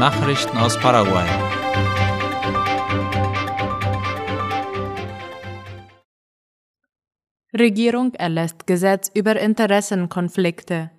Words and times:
Nachrichten 0.00 0.56
aus 0.56 0.78
Paraguay. 0.78 1.28
Regierung 7.52 8.14
erlässt 8.14 8.66
Gesetz 8.66 9.10
über 9.12 9.38
Interessenkonflikte. 9.38 10.90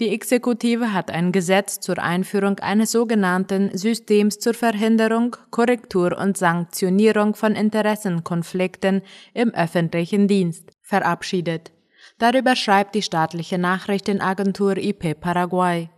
Die 0.00 0.08
Exekutive 0.08 0.94
hat 0.94 1.10
ein 1.10 1.30
Gesetz 1.30 1.80
zur 1.80 1.98
Einführung 1.98 2.58
eines 2.60 2.92
sogenannten 2.92 3.76
Systems 3.76 4.38
zur 4.38 4.54
Verhinderung, 4.54 5.36
Korrektur 5.50 6.16
und 6.16 6.38
Sanktionierung 6.38 7.34
von 7.34 7.54
Interessenkonflikten 7.54 9.02
im 9.34 9.50
öffentlichen 9.50 10.26
Dienst 10.26 10.70
verabschiedet. 10.80 11.72
Darüber 12.16 12.56
schreibt 12.56 12.94
die 12.94 13.02
staatliche 13.02 13.58
Nachrichtenagentur 13.58 14.78
IP 14.78 15.20
Paraguay. 15.20 15.90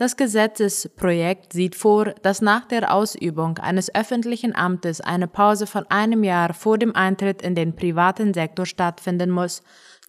Das 0.00 0.16
Gesetzesprojekt 0.16 1.52
sieht 1.52 1.74
vor, 1.74 2.14
dass 2.22 2.40
nach 2.40 2.64
der 2.64 2.94
Ausübung 2.94 3.58
eines 3.58 3.94
öffentlichen 3.94 4.56
Amtes 4.56 5.02
eine 5.02 5.28
Pause 5.28 5.66
von 5.66 5.84
einem 5.90 6.24
Jahr 6.24 6.54
vor 6.54 6.78
dem 6.78 6.96
Eintritt 6.96 7.42
in 7.42 7.54
den 7.54 7.76
privaten 7.76 8.32
Sektor 8.32 8.64
stattfinden 8.64 9.28
muss, 9.28 9.62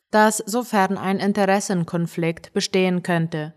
dass 0.09 0.37
sofern 0.37 0.97
ein 0.97 1.19
Interessenkonflikt 1.19 2.53
bestehen 2.53 3.03
könnte. 3.03 3.53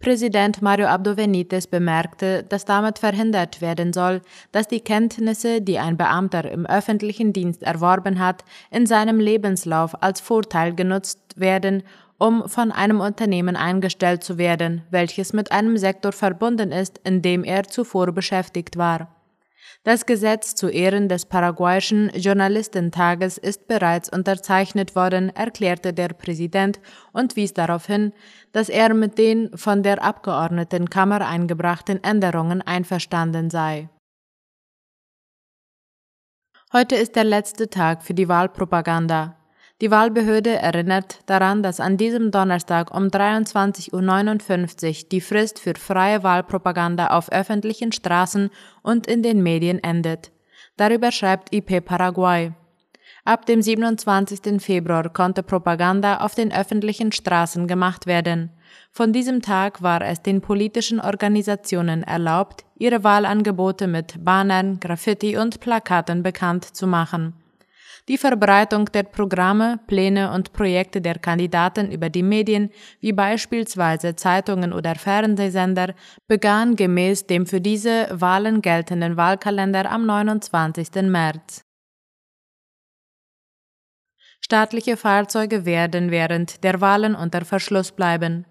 Präsident 0.00 0.62
Mario 0.62 0.88
Abdo 0.88 1.14
Benitez 1.14 1.68
bemerkte, 1.68 2.42
dass 2.42 2.64
damit 2.64 2.98
verhindert 2.98 3.60
werden 3.60 3.92
soll, 3.92 4.22
dass 4.50 4.66
die 4.66 4.80
Kenntnisse, 4.80 5.60
die 5.60 5.78
ein 5.78 5.96
Beamter 5.96 6.50
im 6.50 6.66
öffentlichen 6.66 7.32
Dienst 7.32 7.62
erworben 7.62 8.18
hat, 8.18 8.44
in 8.72 8.86
seinem 8.86 9.20
Lebenslauf 9.20 10.02
als 10.02 10.20
Vorteil 10.20 10.74
genutzt 10.74 11.20
werden, 11.36 11.84
um 12.18 12.48
von 12.48 12.72
einem 12.72 13.00
Unternehmen 13.00 13.56
eingestellt 13.56 14.24
zu 14.24 14.38
werden, 14.38 14.82
welches 14.90 15.32
mit 15.32 15.52
einem 15.52 15.76
Sektor 15.76 16.12
verbunden 16.12 16.72
ist, 16.72 17.00
in 17.04 17.22
dem 17.22 17.44
er 17.44 17.64
zuvor 17.64 18.12
beschäftigt 18.12 18.76
war. 18.76 19.14
Das 19.84 20.06
Gesetz 20.06 20.54
zu 20.54 20.68
Ehren 20.68 21.08
des 21.08 21.26
paraguayischen 21.26 22.10
Journalistentages 22.10 23.38
ist 23.38 23.68
bereits 23.68 24.08
unterzeichnet 24.08 24.96
worden, 24.96 25.34
erklärte 25.34 25.94
der 25.94 26.08
Präsident 26.08 26.80
und 27.12 27.36
wies 27.36 27.54
darauf 27.54 27.86
hin, 27.86 28.12
dass 28.52 28.68
er 28.68 28.92
mit 28.92 29.18
den 29.18 29.56
von 29.56 29.82
der 29.82 30.02
Abgeordnetenkammer 30.02 31.26
eingebrachten 31.26 32.02
Änderungen 32.02 32.60
einverstanden 32.60 33.50
sei. 33.50 33.88
Heute 36.72 36.96
ist 36.96 37.16
der 37.16 37.24
letzte 37.24 37.70
Tag 37.70 38.02
für 38.02 38.14
die 38.14 38.28
Wahlpropaganda. 38.28 39.36
Die 39.80 39.92
Wahlbehörde 39.92 40.56
erinnert 40.56 41.20
daran, 41.26 41.62
dass 41.62 41.78
an 41.78 41.96
diesem 41.96 42.32
Donnerstag 42.32 42.92
um 42.92 43.04
23.59 43.04 43.92
Uhr 43.92 45.08
die 45.12 45.20
Frist 45.20 45.60
für 45.60 45.74
freie 45.78 46.24
Wahlpropaganda 46.24 47.08
auf 47.08 47.30
öffentlichen 47.30 47.92
Straßen 47.92 48.50
und 48.82 49.06
in 49.06 49.22
den 49.22 49.40
Medien 49.40 49.82
endet. 49.82 50.32
Darüber 50.76 51.12
schreibt 51.12 51.54
IP 51.54 51.84
Paraguay. 51.84 52.52
Ab 53.24 53.46
dem 53.46 53.62
27. 53.62 54.60
Februar 54.60 55.12
konnte 55.12 55.44
Propaganda 55.44 56.18
auf 56.18 56.34
den 56.34 56.52
öffentlichen 56.52 57.12
Straßen 57.12 57.68
gemacht 57.68 58.06
werden. 58.06 58.50
Von 58.90 59.12
diesem 59.12 59.42
Tag 59.42 59.80
war 59.80 60.02
es 60.02 60.22
den 60.22 60.40
politischen 60.40 60.98
Organisationen 60.98 62.02
erlaubt, 62.02 62.64
ihre 62.76 63.04
Wahlangebote 63.04 63.86
mit 63.86 64.24
Bannern, 64.24 64.80
Graffiti 64.80 65.36
und 65.36 65.60
Plakaten 65.60 66.24
bekannt 66.24 66.64
zu 66.64 66.88
machen. 66.88 67.34
Die 68.08 68.16
Verbreitung 68.16 68.86
der 68.86 69.02
Programme, 69.02 69.80
Pläne 69.86 70.32
und 70.32 70.54
Projekte 70.54 71.02
der 71.02 71.18
Kandidaten 71.18 71.92
über 71.92 72.08
die 72.08 72.22
Medien, 72.22 72.70
wie 73.00 73.12
beispielsweise 73.12 74.16
Zeitungen 74.16 74.72
oder 74.72 74.94
Fernsehsender, 74.94 75.94
begann 76.26 76.74
gemäß 76.74 77.26
dem 77.26 77.44
für 77.44 77.60
diese 77.60 78.08
Wahlen 78.10 78.62
geltenden 78.62 79.18
Wahlkalender 79.18 79.90
am 79.90 80.06
29. 80.06 81.02
März. 81.02 81.60
Staatliche 84.40 84.96
Fahrzeuge 84.96 85.66
werden 85.66 86.10
während 86.10 86.64
der 86.64 86.80
Wahlen 86.80 87.14
unter 87.14 87.44
Verschluss 87.44 87.92
bleiben. 87.92 88.46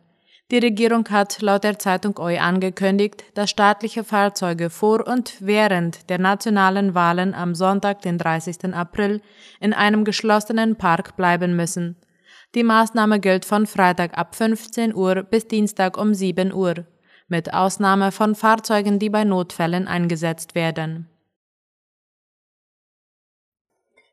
Die 0.50 0.60
Regierung 0.60 1.10
hat 1.10 1.42
laut 1.42 1.66
der 1.66 1.78
Zeitung 1.78 2.18
OI 2.18 2.40
angekündigt, 2.40 3.26
dass 3.34 3.50
staatliche 3.50 4.06
Fahrzeuge 4.06 4.70
vor 4.70 5.06
und 5.06 5.36
während 5.42 6.10
der 6.10 6.20
nationalen 6.20 6.96
Wahlen 6.96 7.34
am 7.34 7.54
Sonntag, 7.54 8.02
den 8.02 8.18
30. 8.18 8.74
April, 8.74 9.22
in 9.60 9.74
einem 9.74 10.06
geschlossenen 10.06 10.78
Park 10.78 11.18
bleiben 11.18 11.58
müssen. 11.58 11.98
Die 12.56 12.64
Maßnahme 12.64 13.20
gilt 13.20 13.44
von 13.44 13.68
Freitag 13.68 14.18
ab 14.18 14.36
15 14.36 14.96
Uhr 14.96 15.24
bis 15.24 15.50
Dienstag 15.50 15.98
um 15.98 16.14
7 16.14 16.54
Uhr, 16.54 16.86
mit 17.28 17.54
Ausnahme 17.54 18.14
von 18.14 18.34
Fahrzeugen, 18.34 19.00
die 19.00 19.10
bei 19.10 19.26
Notfällen 19.26 19.86
eingesetzt 19.86 20.56
werden. 20.56 21.10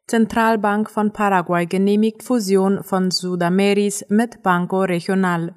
Zentralbank 0.08 0.90
von 0.90 1.12
Paraguay 1.12 1.64
genehmigt 1.64 2.24
Fusion 2.24 2.82
von 2.82 3.12
Sudameris 3.12 4.04
mit 4.08 4.42
Banco 4.42 4.80
Regional. 4.80 5.54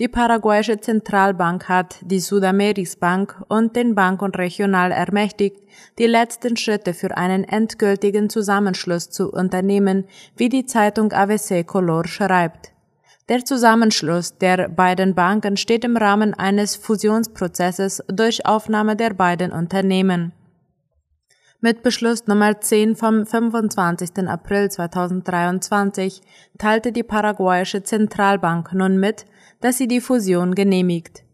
Die 0.00 0.08
paraguayische 0.08 0.80
Zentralbank 0.80 1.68
hat 1.68 1.96
die 2.00 2.20
Sudameris 2.20 2.96
Bank 2.96 3.42
und 3.48 3.76
den 3.76 3.94
Bank 3.94 4.22
und 4.22 4.38
Regional 4.38 4.90
ermächtigt, 4.90 5.62
die 5.98 6.06
letzten 6.06 6.56
Schritte 6.56 6.94
für 6.94 7.16
einen 7.16 7.44
endgültigen 7.44 8.30
Zusammenschluss 8.30 9.10
zu 9.10 9.30
unternehmen, 9.30 10.06
wie 10.36 10.48
die 10.48 10.64
Zeitung 10.64 11.12
AVC 11.12 11.66
Color 11.66 12.06
schreibt. 12.06 12.72
Der 13.28 13.44
Zusammenschluss 13.44 14.38
der 14.38 14.68
beiden 14.68 15.14
Banken 15.14 15.56
steht 15.56 15.84
im 15.84 15.96
Rahmen 15.96 16.34
eines 16.34 16.74
Fusionsprozesses 16.74 18.02
durch 18.08 18.46
Aufnahme 18.46 18.96
der 18.96 19.10
beiden 19.10 19.52
Unternehmen. 19.52 20.32
Mit 21.60 21.84
Beschluss 21.84 22.26
Nummer 22.26 22.60
10 22.60 22.96
vom 22.96 23.24
25. 23.24 24.26
April 24.26 24.68
2023 24.68 26.20
teilte 26.58 26.90
die 26.90 27.04
paraguayische 27.04 27.84
Zentralbank 27.84 28.72
nun 28.72 28.98
mit, 28.98 29.26
dass 29.62 29.78
sie 29.78 29.88
die 29.88 30.02
Fusion 30.02 30.54
genehmigt. 30.54 31.24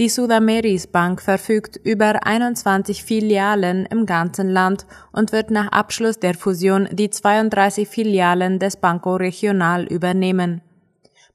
Die 0.00 0.08
Sudameris 0.08 0.88
Bank 0.88 1.22
verfügt 1.22 1.76
über 1.76 2.26
21 2.26 3.04
Filialen 3.04 3.86
im 3.86 4.06
ganzen 4.06 4.48
Land 4.48 4.86
und 5.12 5.30
wird 5.30 5.52
nach 5.52 5.68
Abschluss 5.68 6.18
der 6.18 6.34
Fusion 6.34 6.88
die 6.90 7.10
32 7.10 7.86
Filialen 7.86 8.58
des 8.58 8.76
Banco 8.76 9.14
Regional 9.14 9.84
übernehmen. 9.84 10.62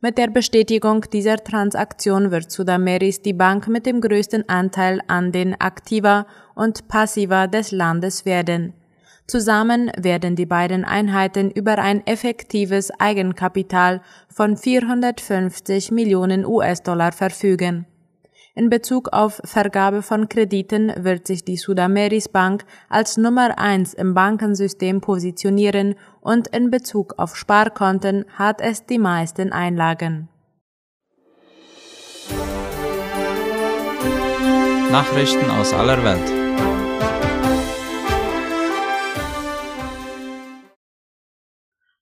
Mit 0.02 0.18
der 0.18 0.28
Bestätigung 0.28 1.06
dieser 1.12 1.38
Transaktion 1.38 2.32
wird 2.32 2.52
Sudameris 2.52 3.22
die 3.22 3.34
Bank 3.34 3.68
mit 3.68 3.86
dem 3.86 4.02
größten 4.02 4.48
Anteil 4.48 5.02
an 5.08 5.32
den 5.32 5.60
Aktiva 5.60 6.26
und 6.56 6.88
Passiva 6.88 7.48
des 7.48 7.72
Landes 7.72 8.26
werden. 8.26 8.74
Zusammen 9.30 9.92
werden 9.96 10.36
die 10.36 10.48
beiden 10.48 10.84
Einheiten 10.84 11.52
über 11.52 11.78
ein 11.78 12.06
effektives 12.08 12.90
Eigenkapital 13.00 14.02
von 14.28 14.58
450 14.58 15.92
Millionen 15.92 16.48
US-Dollar 16.48 17.12
verfügen. 17.12 17.86
In 18.56 18.72
Bezug 18.72 19.10
auf 19.14 19.40
Vergabe 19.46 20.02
von 20.02 20.30
Krediten 20.30 20.92
wird 20.98 21.28
sich 21.28 21.46
die 21.46 21.58
Sudameris 21.58 22.28
Bank 22.28 22.66
als 22.90 23.18
Nummer 23.18 23.60
eins 23.60 23.94
im 23.94 24.16
Bankensystem 24.16 25.00
positionieren 25.00 25.94
und 26.22 26.48
in 26.48 26.72
Bezug 26.72 27.14
auf 27.18 27.36
Sparkonten 27.36 28.26
hat 28.34 28.62
es 28.62 28.88
die 28.88 28.98
meisten 28.98 29.52
Einlagen. 29.52 30.28
Nachrichten 34.92 35.52
aus 35.52 35.72
aller 35.72 36.04
Welt. 36.04 36.39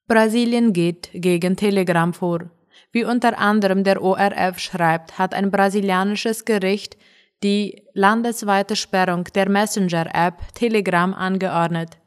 Brasilien 0.07 0.72
geht 0.72 1.09
gegen 1.13 1.57
Telegram 1.57 2.13
vor. 2.13 2.50
Wie 2.94 3.03
unter 3.03 3.38
anderem 3.38 3.84
der 3.84 4.01
ORF 4.01 4.57
schreibt, 4.57 5.19
hat 5.19 5.34
ein 5.34 5.51
brasilianisches 5.51 6.45
Gericht 6.45 6.98
die 7.44 7.83
landesweite 7.94 8.75
Sperrung 8.75 9.25
der 9.36 9.50
Messenger-App 9.50 10.56
Telegram 10.56 11.13
angeordnet. 11.13 11.98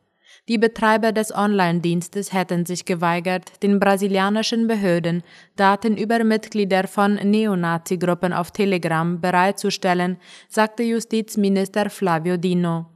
Die 0.48 0.58
Betreiber 0.58 1.12
des 1.12 1.32
Online-Dienstes 1.32 2.32
hätten 2.32 2.66
sich 2.66 2.84
geweigert, 2.84 3.62
den 3.62 3.78
brasilianischen 3.78 4.66
Behörden 4.66 5.22
Daten 5.54 5.96
über 5.96 6.24
Mitglieder 6.24 6.88
von 6.88 7.14
Neonazi-Gruppen 7.14 8.32
auf 8.32 8.50
Telegram 8.50 9.20
bereitzustellen, 9.20 10.16
sagte 10.48 10.82
Justizminister 10.82 11.90
Flavio 11.90 12.36
Dino. 12.36 12.86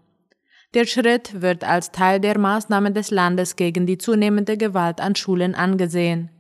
Der 0.75 0.87
Schritt 0.87 1.41
wird 1.41 1.62
als 1.62 1.93
Teil 1.93 2.19
der 2.19 2.37
Maßnahmen 2.37 2.94
des 2.94 3.12
Landes 3.12 3.55
gegen 3.55 3.87
die 3.87 3.97
zunehmende 3.97 4.56
Gewalt 4.56 5.00
an 5.00 5.15
Schulen 5.15 5.55
angesehen. 5.55 6.31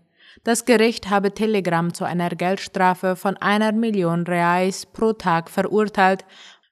Das 0.42 0.64
Gericht 0.64 1.08
habe 1.08 1.32
Telegram 1.32 1.94
zu 1.94 2.04
einer 2.04 2.30
Geldstrafe 2.30 3.14
von 3.14 3.36
einer 3.36 3.70
Million 3.70 4.26
Reais 4.26 4.86
pro 4.86 5.12
Tag 5.12 5.48
verurteilt, 5.48 6.24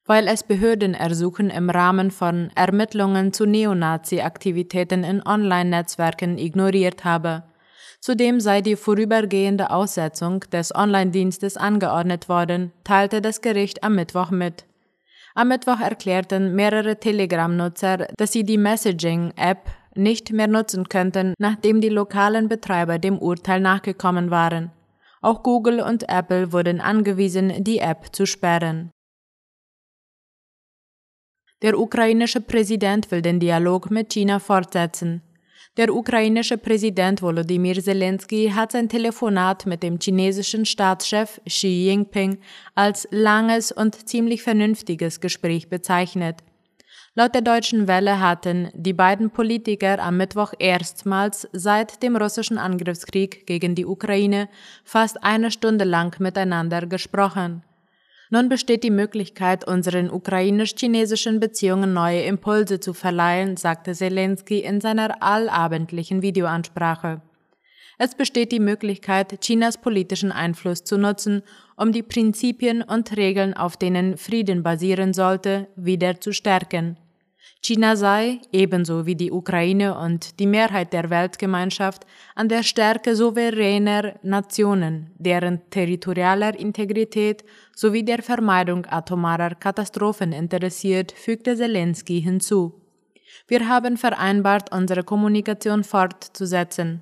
weil 0.06 0.26
es 0.26 0.42
Behördenersuchen 0.42 1.50
im 1.50 1.70
Rahmen 1.70 2.10
von 2.10 2.50
Ermittlungen 2.56 3.32
zu 3.32 3.46
Neonazi-Aktivitäten 3.46 5.04
in 5.04 5.24
Online-Netzwerken 5.24 6.38
ignoriert 6.38 7.04
habe. 7.04 7.44
Zudem 8.00 8.40
sei 8.40 8.62
die 8.62 8.74
vorübergehende 8.74 9.70
Aussetzung 9.70 10.40
des 10.50 10.74
Online-Dienstes 10.74 11.56
angeordnet 11.56 12.28
worden, 12.28 12.72
teilte 12.82 13.22
das 13.22 13.40
Gericht 13.40 13.84
am 13.84 13.94
Mittwoch 13.94 14.32
mit. 14.32 14.64
Am 15.34 15.48
Mittwoch 15.48 15.80
erklärten 15.80 16.54
mehrere 16.54 17.00
Telegram-Nutzer, 17.00 18.08
dass 18.16 18.32
sie 18.32 18.44
die 18.44 18.58
Messaging-App 18.58 19.70
nicht 19.94 20.32
mehr 20.32 20.46
nutzen 20.46 20.88
könnten, 20.88 21.34
nachdem 21.38 21.80
die 21.80 21.88
lokalen 21.88 22.48
Betreiber 22.48 22.98
dem 22.98 23.18
Urteil 23.18 23.60
nachgekommen 23.60 24.30
waren. 24.30 24.70
Auch 25.22 25.42
Google 25.42 25.80
und 25.80 26.08
Apple 26.08 26.52
wurden 26.52 26.80
angewiesen, 26.80 27.64
die 27.64 27.78
App 27.78 28.14
zu 28.14 28.26
sperren. 28.26 28.90
Der 31.62 31.78
ukrainische 31.78 32.40
Präsident 32.40 33.10
will 33.10 33.22
den 33.22 33.38
Dialog 33.38 33.90
mit 33.90 34.12
China 34.12 34.40
fortsetzen. 34.40 35.22
Der 35.78 35.94
ukrainische 35.94 36.58
Präsident 36.58 37.22
Volodymyr 37.22 37.82
Zelensky 37.82 38.50
hat 38.54 38.72
sein 38.72 38.90
Telefonat 38.90 39.64
mit 39.64 39.82
dem 39.82 39.98
chinesischen 39.98 40.66
Staatschef 40.66 41.40
Xi 41.46 41.86
Jinping 41.86 42.40
als 42.74 43.08
langes 43.10 43.72
und 43.72 44.06
ziemlich 44.06 44.42
vernünftiges 44.42 45.22
Gespräch 45.22 45.70
bezeichnet. 45.70 46.42
Laut 47.14 47.34
der 47.34 47.40
deutschen 47.40 47.88
Welle 47.88 48.20
hatten 48.20 48.68
die 48.74 48.92
beiden 48.92 49.30
Politiker 49.30 49.98
am 49.98 50.18
Mittwoch 50.18 50.52
erstmals 50.58 51.48
seit 51.52 52.02
dem 52.02 52.16
russischen 52.16 52.58
Angriffskrieg 52.58 53.46
gegen 53.46 53.74
die 53.74 53.86
Ukraine 53.86 54.50
fast 54.84 55.24
eine 55.24 55.50
Stunde 55.50 55.84
lang 55.84 56.20
miteinander 56.20 56.86
gesprochen. 56.86 57.62
Nun 58.34 58.48
besteht 58.48 58.82
die 58.82 58.90
Möglichkeit, 58.90 59.66
unseren 59.68 60.10
ukrainisch-chinesischen 60.10 61.38
Beziehungen 61.38 61.92
neue 61.92 62.22
Impulse 62.22 62.80
zu 62.80 62.94
verleihen, 62.94 63.58
sagte 63.58 63.92
Zelensky 63.92 64.60
in 64.60 64.80
seiner 64.80 65.22
allabendlichen 65.22 66.22
Videoansprache. 66.22 67.20
Es 67.98 68.14
besteht 68.14 68.50
die 68.50 68.58
Möglichkeit, 68.58 69.38
Chinas 69.42 69.76
politischen 69.76 70.32
Einfluss 70.32 70.82
zu 70.82 70.96
nutzen, 70.96 71.42
um 71.76 71.92
die 71.92 72.02
Prinzipien 72.02 72.80
und 72.80 73.14
Regeln, 73.18 73.52
auf 73.52 73.76
denen 73.76 74.16
Frieden 74.16 74.62
basieren 74.62 75.12
sollte, 75.12 75.68
wieder 75.76 76.18
zu 76.18 76.32
stärken. 76.32 76.96
China 77.64 77.94
sei, 77.94 78.40
ebenso 78.50 79.06
wie 79.06 79.14
die 79.14 79.30
Ukraine 79.30 79.96
und 79.96 80.40
die 80.40 80.48
Mehrheit 80.48 80.92
der 80.92 81.10
Weltgemeinschaft, 81.10 82.04
an 82.34 82.48
der 82.48 82.64
Stärke 82.64 83.14
souveräner 83.14 84.18
Nationen, 84.24 85.12
deren 85.16 85.60
territorialer 85.70 86.58
Integrität 86.58 87.44
sowie 87.72 88.02
der 88.02 88.20
Vermeidung 88.20 88.84
atomarer 88.86 89.54
Katastrophen 89.54 90.32
interessiert, 90.32 91.12
fügte 91.12 91.56
Zelensky 91.56 92.20
hinzu. 92.20 92.82
Wir 93.46 93.68
haben 93.68 93.96
vereinbart, 93.96 94.74
unsere 94.74 95.04
Kommunikation 95.04 95.84
fortzusetzen. 95.84 97.00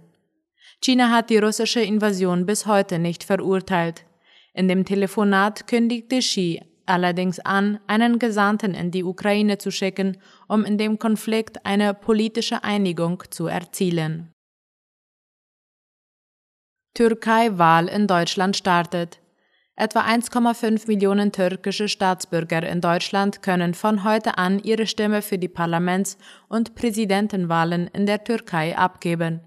China 0.83 1.11
hat 1.11 1.31
die 1.31 1.39
russische 1.39 1.81
Invasion 1.81 2.45
bis 2.45 2.67
heute 2.67 2.99
nicht 2.99 3.25
verurteilt. 3.25 4.05
In 4.53 4.69
dem 4.69 4.85
Telefonat 4.85 5.67
kündigte 5.67 6.19
Xi 6.19 6.61
allerdings 6.91 7.41
an, 7.41 7.81
einen 7.87 8.19
Gesandten 8.19 8.75
in 8.75 8.91
die 8.91 9.05
Ukraine 9.05 9.59
zu 9.59 9.71
schicken, 9.71 10.19
um 10.49 10.65
in 10.65 10.77
dem 10.77 10.99
Konflikt 10.99 11.65
eine 11.65 11.95
politische 11.95 12.65
Einigung 12.65 13.23
zu 13.31 13.47
erzielen. 13.47 14.33
Türkei-Wahl 16.95 17.89
in 17.89 18.07
Deutschland 18.07 18.57
startet. 18.57 19.21
Etwa 19.77 20.01
1,5 20.01 20.89
Millionen 20.89 21.33
türkische 21.33 21.89
Staatsbürger 21.89 22.69
in 22.69 22.83
Deutschland 22.83 23.43
können 23.43 23.73
von 23.73 24.05
heute 24.05 24.37
an 24.37 24.59
ihre 24.59 24.87
Stimme 24.87 25.23
für 25.23 25.39
die 25.39 25.49
Parlaments- 25.49 26.19
und 26.49 26.75
Präsidentenwahlen 26.75 27.89
in 27.95 28.05
der 28.05 28.23
Türkei 28.23 28.77
abgeben. 28.77 29.41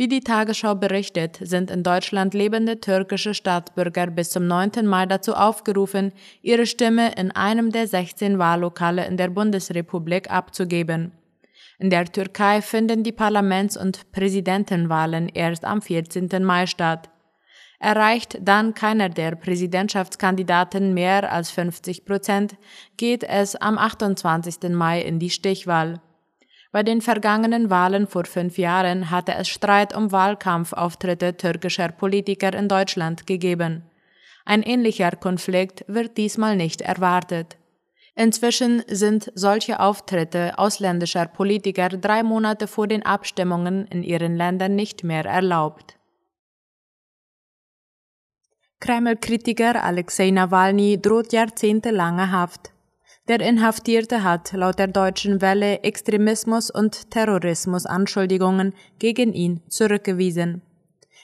Wie 0.00 0.08
die 0.08 0.22
Tagesschau 0.22 0.76
berichtet, 0.76 1.38
sind 1.42 1.70
in 1.70 1.82
Deutschland 1.82 2.32
lebende 2.32 2.80
türkische 2.80 3.34
Staatsbürger 3.34 4.06
bis 4.06 4.30
zum 4.30 4.46
9. 4.46 4.86
Mai 4.86 5.04
dazu 5.04 5.34
aufgerufen, 5.34 6.14
ihre 6.40 6.64
Stimme 6.64 7.12
in 7.18 7.32
einem 7.32 7.70
der 7.70 7.86
16 7.86 8.38
Wahllokale 8.38 9.04
in 9.04 9.18
der 9.18 9.28
Bundesrepublik 9.28 10.30
abzugeben. 10.30 11.12
In 11.78 11.90
der 11.90 12.06
Türkei 12.06 12.62
finden 12.62 13.02
die 13.02 13.12
Parlaments- 13.12 13.76
und 13.76 14.10
Präsidentenwahlen 14.10 15.28
erst 15.28 15.66
am 15.66 15.82
14. 15.82 16.30
Mai 16.42 16.64
statt. 16.64 17.10
Erreicht 17.78 18.38
dann 18.40 18.72
keiner 18.72 19.10
der 19.10 19.36
Präsidentschaftskandidaten 19.36 20.94
mehr 20.94 21.30
als 21.30 21.50
50 21.50 22.06
Prozent, 22.06 22.56
geht 22.96 23.22
es 23.22 23.54
am 23.54 23.76
28. 23.76 24.70
Mai 24.70 25.02
in 25.02 25.18
die 25.18 25.28
Stichwahl. 25.28 26.00
Bei 26.72 26.84
den 26.84 27.00
vergangenen 27.00 27.68
Wahlen 27.68 28.06
vor 28.06 28.24
fünf 28.24 28.56
Jahren 28.56 29.10
hatte 29.10 29.34
es 29.34 29.48
Streit 29.48 29.94
um 29.94 30.12
Wahlkampfauftritte 30.12 31.36
türkischer 31.36 31.88
Politiker 31.88 32.54
in 32.54 32.68
Deutschland 32.68 33.26
gegeben. 33.26 33.82
Ein 34.44 34.62
ähnlicher 34.62 35.10
Konflikt 35.12 35.84
wird 35.88 36.16
diesmal 36.16 36.56
nicht 36.56 36.80
erwartet. 36.80 37.56
Inzwischen 38.14 38.82
sind 38.86 39.32
solche 39.34 39.80
Auftritte 39.80 40.58
ausländischer 40.58 41.26
Politiker 41.26 41.88
drei 41.88 42.22
Monate 42.22 42.66
vor 42.66 42.86
den 42.86 43.04
Abstimmungen 43.04 43.86
in 43.86 44.02
ihren 44.02 44.36
Ländern 44.36 44.76
nicht 44.76 45.04
mehr 45.04 45.24
erlaubt. 45.24 45.96
Kreml-Kritiker 48.80 49.82
Alexei 49.82 50.30
Nawalny 50.30 51.00
droht 51.00 51.32
jahrzehntelange 51.32 52.32
Haft. 52.32 52.72
Der 53.28 53.40
Inhaftierte 53.40 54.24
hat 54.24 54.52
laut 54.52 54.78
der 54.78 54.88
deutschen 54.88 55.40
Welle 55.40 55.82
Extremismus 55.82 56.70
und 56.70 57.10
Terrorismus 57.10 57.86
Anschuldigungen 57.86 58.74
gegen 58.98 59.32
ihn 59.32 59.60
zurückgewiesen. 59.68 60.62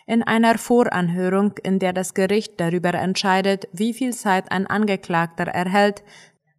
In 0.06 0.22
einer 0.22 0.56
Voranhörung, 0.56 1.54
in 1.64 1.81
der 1.81 1.93
das 1.93 2.14
Gericht 2.14 2.60
darüber 2.60 2.94
entscheidet, 2.94 3.66
wie 3.72 3.93
viel 3.93 4.12
Zeit 4.12 4.52
ein 4.52 4.69
Angeklagter 4.69 5.48
erhält, 5.48 6.04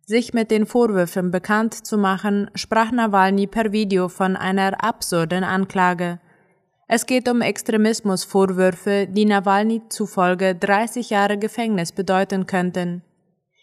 sich 0.06 0.34
mit 0.34 0.52
den 0.52 0.66
Vorwürfen 0.66 1.32
bekannt 1.32 1.74
zu 1.74 1.98
machen, 1.98 2.52
sprach 2.56 2.92
Nawalny 2.92 3.48
per 3.48 3.72
Video 3.72 4.10
von 4.10 4.36
einer 4.36 4.84
absurden 4.84 5.46
Anklage. 5.46 6.20
Es 6.90 7.06
geht 7.06 7.30
um 7.30 7.42
Extremismusvorwürfe, 7.42 9.08
die 9.10 9.26
Nawalny 9.26 9.82
zufolge 9.90 10.56
30 10.56 11.10
Jahre 11.10 11.38
Gefängnis 11.38 11.92
bedeuten 11.92 12.48
könnten. 12.48 13.02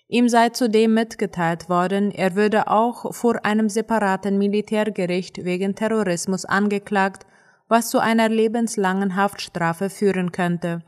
Ihm 0.09 0.29
sei 0.29 0.51
zudem 0.51 0.95
mitgeteilt 0.95 1.69
worden, 1.69 2.11
er 2.11 2.35
würde 2.37 2.69
auch 2.69 3.15
vor 3.15 3.45
einem 3.45 3.69
separaten 3.69 4.37
Militärgericht 4.37 5.45
wegen 5.45 5.75
Terrorismus 5.75 6.45
angeklagt, 6.45 7.27
was 7.69 7.91
zu 7.91 7.99
einer 7.99 8.29
lebenslangen 8.29 9.17
Haftstrafe 9.17 9.89
führen 9.89 10.31
könnte. 10.31 10.83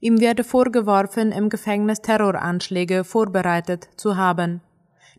Ihm 0.00 0.20
werde 0.20 0.44
vorgeworfen, 0.44 1.32
im 1.32 1.48
Gefängnis 1.48 2.02
Terroranschläge 2.02 3.02
vorbereitet 3.02 3.88
zu 3.96 4.16
haben. 4.16 4.60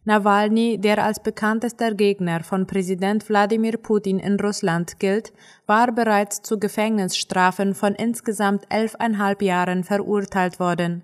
Nawalny, 0.06 0.78
der 0.78 1.04
als 1.04 1.22
bekanntester 1.22 1.94
Gegner 1.94 2.42
von 2.42 2.66
Präsident 2.68 3.28
Wladimir 3.28 3.78
Putin 3.78 4.20
in 4.20 4.40
Russland 4.40 5.00
gilt, 5.00 5.34
war 5.66 5.92
bereits 5.92 6.44
zu 6.44 6.60
Gefängnisstrafen 6.60 7.74
von 7.74 7.94
insgesamt 7.96 8.66
elfeinhalb 8.70 9.42
Jahren 9.42 9.84
verurteilt 9.84 10.62
worden. 10.62 11.04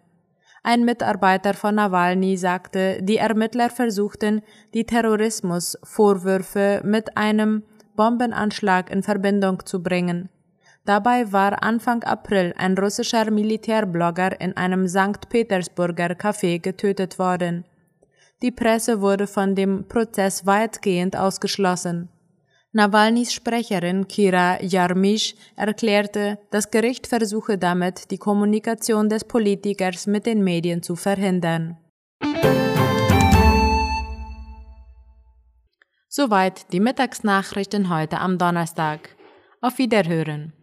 Ein 0.66 0.86
Mitarbeiter 0.86 1.54
von 1.54 1.76
Nawalny 1.76 2.38
sagte, 2.38 3.04
die 3.04 3.18
Ermittler 3.18 3.70
versuchten, 3.70 4.42
die 4.74 4.86
Terrorismusvorwürfe 4.86 6.82
mit 6.86 7.18
einem 7.18 7.64
Bombenanschlag 7.98 8.90
in 8.90 9.04
Verbindung 9.04 9.66
zu 9.66 9.84
bringen. 9.84 10.30
Dabei 10.86 11.32
war 11.34 11.64
Anfang 11.64 12.04
April 12.04 12.54
ein 12.58 12.78
russischer 12.78 13.30
Militärblogger 13.30 14.40
in 14.40 14.56
einem 14.56 14.88
St. 14.88 15.28
Petersburger 15.30 16.12
Café 16.14 16.60
getötet 16.60 17.20
worden. 17.20 17.66
Die 18.42 18.52
Presse 18.52 19.02
wurde 19.02 19.28
von 19.28 19.56
dem 19.56 19.88
Prozess 19.90 20.46
weitgehend 20.46 21.18
ausgeschlossen. 21.18 22.10
Nawalnys 22.76 23.32
Sprecherin 23.32 24.08
Kira 24.08 24.60
Jarmisch 24.60 25.36
erklärte, 25.56 26.40
das 26.50 26.72
Gericht 26.72 27.06
versuche 27.06 27.60
damit, 27.60 28.10
die 28.10 28.18
Kommunikation 28.18 29.10
des 29.10 29.26
Politikers 29.26 30.08
mit 30.08 30.26
den 30.26 30.44
Medien 30.44 30.82
zu 30.82 30.96
verhindern. 30.96 31.78
Soweit 36.08 36.74
die 36.74 36.80
Mittagsnachrichten 36.80 37.90
heute 37.90 38.20
am 38.20 38.40
Donnerstag. 38.40 39.16
Auf 39.62 39.78
Wiederhören. 39.78 40.54